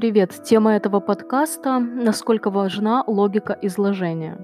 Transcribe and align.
Привет! 0.00 0.32
Тема 0.44 0.76
этого 0.76 0.98
подкаста– 1.00 1.78
насколько 1.78 2.48
важна 2.48 3.04
логика 3.06 3.58
изложения. 3.60 4.38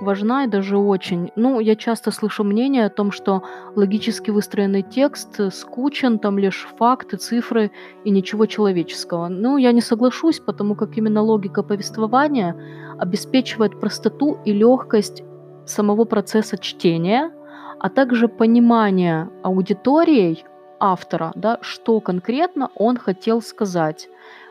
Важна 0.00 0.44
и 0.44 0.48
даже 0.48 0.78
очень. 0.78 1.32
Ну, 1.36 1.60
я 1.60 1.76
часто 1.76 2.10
слышу 2.10 2.44
мнение 2.44 2.86
о 2.86 2.88
том, 2.88 3.12
что 3.12 3.42
логически 3.76 4.30
выстроенный 4.30 4.80
текст 4.80 5.52
скучен, 5.52 6.18
там 6.18 6.38
лишь 6.38 6.66
факты, 6.78 7.18
цифры 7.18 7.72
и 8.06 8.10
ничего 8.10 8.46
человеческого. 8.46 9.28
Ну, 9.28 9.58
я 9.58 9.72
не 9.72 9.82
соглашусь, 9.82 10.40
потому 10.40 10.74
как 10.74 10.96
именно 10.96 11.20
логика 11.20 11.62
повествования 11.62 12.56
обеспечивает 12.98 13.78
простоту 13.80 14.38
и 14.46 14.52
легкость 14.54 15.22
самого 15.66 16.06
процесса 16.06 16.56
чтения, 16.56 17.30
а 17.78 17.90
также 17.90 18.28
понимание 18.28 19.28
аудиторией 19.42 20.42
автора, 20.80 21.32
да, 21.34 21.58
что 21.60 22.00
конкретно 22.00 22.70
он 22.74 22.96
хотел 22.96 23.42
сказать, 23.42 24.08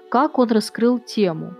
как 0.09 0.39
он 0.39 0.49
раскрыл 0.51 0.99
тему. 0.99 1.53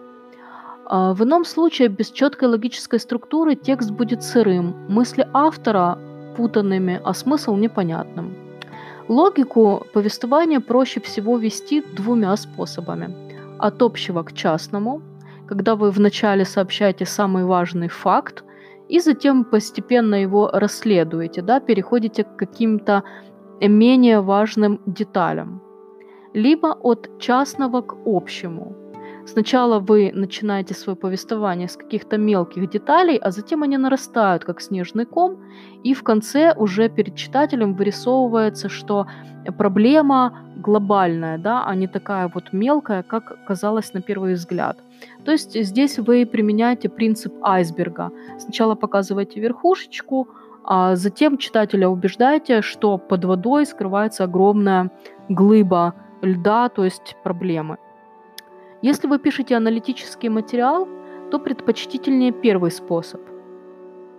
А, 0.85 1.13
в 1.13 1.23
ином 1.23 1.45
случае 1.45 1.87
без 1.87 2.11
четкой 2.11 2.49
логической 2.49 2.99
структуры 2.99 3.55
текст 3.55 3.91
будет 3.91 4.23
сырым, 4.23 4.75
мысли 4.89 5.27
автора 5.33 5.97
путанными, 6.35 6.99
а 7.03 7.13
смысл 7.13 7.55
непонятным. 7.55 8.35
Логику 9.07 9.85
повествования 9.93 10.59
проще 10.59 10.99
всего 10.99 11.37
вести 11.37 11.81
двумя 11.81 12.35
способами. 12.37 13.15
От 13.59 13.81
общего 13.81 14.23
к 14.23 14.33
частному, 14.33 15.01
когда 15.47 15.75
вы 15.75 15.91
вначале 15.91 16.45
сообщаете 16.45 17.05
самый 17.05 17.43
важный 17.43 17.87
факт, 17.87 18.43
и 18.87 18.99
затем 18.99 19.43
постепенно 19.43 20.15
его 20.15 20.49
расследуете, 20.51 21.41
да, 21.41 21.59
переходите 21.59 22.23
к 22.23 22.35
каким-то 22.35 23.03
менее 23.61 24.21
важным 24.21 24.81
деталям. 24.87 25.61
Либо 26.33 26.73
от 26.73 27.09
частного 27.19 27.81
к 27.81 27.95
общему. 28.05 28.75
Сначала 29.25 29.79
вы 29.79 30.11
начинаете 30.13 30.73
свое 30.73 30.95
повествование 30.95 31.67
с 31.67 31.77
каких-то 31.77 32.17
мелких 32.17 32.69
деталей, 32.69 33.17
а 33.17 33.31
затем 33.31 33.61
они 33.61 33.77
нарастают, 33.77 34.43
как 34.43 34.61
снежный 34.61 35.05
ком, 35.05 35.37
и 35.83 35.93
в 35.93 36.03
конце 36.03 36.53
уже 36.57 36.89
перед 36.89 37.15
читателем 37.15 37.75
вырисовывается, 37.75 38.69
что 38.69 39.05
проблема 39.57 40.31
глобальная, 40.57 41.37
да, 41.37 41.63
а 41.65 41.75
не 41.75 41.87
такая 41.87 42.27
вот 42.33 42.53
мелкая, 42.53 43.03
как 43.03 43.45
казалось 43.45 43.93
на 43.93 44.01
первый 44.01 44.33
взгляд. 44.33 44.79
То 45.25 45.31
есть 45.31 45.53
здесь 45.63 45.99
вы 45.99 46.25
применяете 46.25 46.89
принцип 46.89 47.33
айсберга. 47.41 48.09
Сначала 48.39 48.75
показываете 48.75 49.39
верхушечку, 49.39 50.27
а 50.63 50.95
затем 50.95 51.37
читателя 51.37 51.87
убеждаете, 51.87 52.61
что 52.61 52.97
под 52.97 53.25
водой 53.25 53.65
скрывается 53.65 54.23
огромная 54.23 54.89
глыба 55.29 55.93
льда, 56.21 56.69
то 56.69 56.83
есть 56.83 57.15
проблемы. 57.23 57.77
Если 58.81 59.07
вы 59.07 59.19
пишете 59.19 59.55
аналитический 59.55 60.29
материал, 60.29 60.87
то 61.31 61.39
предпочтительнее 61.39 62.31
первый 62.31 62.71
способ. 62.71 63.21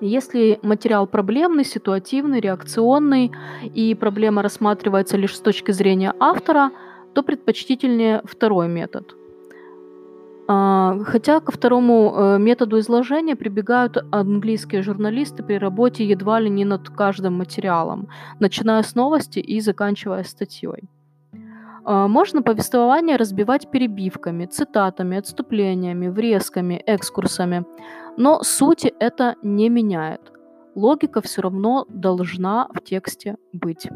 Если 0.01 0.59
материал 0.63 1.07
проблемный, 1.07 1.65
ситуативный, 1.65 2.41
реакционный, 2.41 3.33
и 3.75 3.95
проблема 3.95 4.43
рассматривается 4.43 5.17
лишь 5.17 5.37
с 5.37 5.41
точки 5.41 5.73
зрения 5.73 6.15
автора, 6.19 6.71
то 7.15 7.23
предпочтительнее 7.23 8.23
второй 8.25 8.69
метод– 8.69 9.17
а, 10.53 10.99
хотя 11.05 11.39
ко 11.39 11.53
второму 11.53 12.13
э, 12.13 12.39
методу 12.39 12.81
изложения 12.81 13.37
прибегают 13.37 13.99
английские 14.11 14.83
журналисты 14.83 15.45
при 15.45 15.59
работе 15.59 16.05
едва 16.05 16.41
ли 16.41 16.51
не 16.51 16.65
над 16.65 16.91
каждым 16.91 17.35
материалом, 17.35 18.09
начиная 18.41 18.83
с 18.83 18.97
новости 18.97 19.39
и 19.39 19.61
заканчивая 19.61 20.25
статьей. 20.25 20.89
А, 21.85 22.09
можно 22.09 22.43
повествование 22.43 23.17
разбивать 23.17 23.71
перебивками, 23.71 24.47
цитатами, 24.47 25.19
отступлениями, 25.19 26.09
врезками, 26.09 26.83
экскурсами, 26.87 27.65
но 28.17 28.43
сути 28.43 28.93
это 28.99 29.37
не 29.43 29.69
меняет. 29.69 30.21
Логика 30.75 31.21
все 31.21 31.43
равно 31.43 31.87
должна 31.89 32.69
в 32.73 32.81
тексте 32.83 33.37
быть. 33.53 33.89